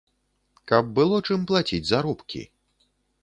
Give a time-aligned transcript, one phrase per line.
[0.71, 2.41] Каб было чым плаціць заробкі.